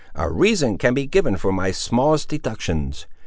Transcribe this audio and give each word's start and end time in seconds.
A 0.15 0.31
reason 0.31 0.79
can 0.79 0.95
be 0.95 1.05
given 1.05 1.37
for 1.37 1.51
my 1.51 1.69
smallest 1.69 2.27
deductions. 2.29 3.05